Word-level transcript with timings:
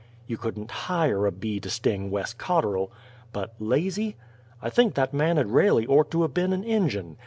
You 0.25 0.35
couldn't 0.35 0.71
hire 0.71 1.27
a 1.27 1.31
bee 1.31 1.59
to 1.59 1.69
sting 1.69 2.09
Wes 2.09 2.33
Cotterl! 2.33 2.89
But 3.31 3.53
lazy? 3.59 4.15
I 4.59 4.71
think 4.71 4.95
that 4.95 5.13
man 5.13 5.37
had 5.37 5.51
railly 5.51 5.85
ort 5.85 6.09
to 6.09 6.23
'a' 6.23 6.27
been 6.27 6.53
a' 6.53 6.59
Injun! 6.65 7.17